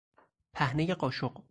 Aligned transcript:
پهنهی 0.53 0.93
قاشق 0.93 1.31